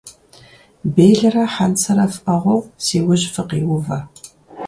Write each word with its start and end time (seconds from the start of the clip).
Белырэ 0.93 1.43
хьэнцэрэ 1.53 2.05
фӀыгъыу 2.13 2.61
си 2.83 2.97
ужь 3.09 3.25
фыкъиувэ. 3.33 3.99